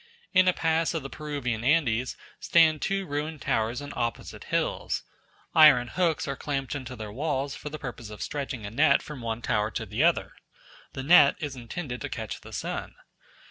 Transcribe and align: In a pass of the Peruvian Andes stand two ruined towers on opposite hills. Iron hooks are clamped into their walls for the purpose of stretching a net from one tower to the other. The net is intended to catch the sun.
In 0.33 0.47
a 0.47 0.51
pass 0.51 0.95
of 0.95 1.03
the 1.03 1.11
Peruvian 1.11 1.63
Andes 1.63 2.17
stand 2.39 2.81
two 2.81 3.05
ruined 3.05 3.43
towers 3.43 3.83
on 3.83 3.93
opposite 3.95 4.45
hills. 4.45 5.03
Iron 5.53 5.89
hooks 5.89 6.27
are 6.27 6.35
clamped 6.35 6.73
into 6.73 6.95
their 6.95 7.11
walls 7.11 7.53
for 7.53 7.69
the 7.69 7.77
purpose 7.77 8.09
of 8.09 8.23
stretching 8.23 8.65
a 8.65 8.71
net 8.71 9.03
from 9.03 9.21
one 9.21 9.43
tower 9.43 9.69
to 9.69 9.85
the 9.85 10.03
other. 10.03 10.33
The 10.93 11.03
net 11.03 11.35
is 11.39 11.55
intended 11.55 12.01
to 12.01 12.09
catch 12.09 12.41
the 12.41 12.51
sun. 12.51 12.95